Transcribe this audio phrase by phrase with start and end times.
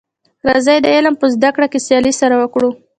[0.47, 2.69] راځی د علم په زده کړه کي سیالي سره وکړو.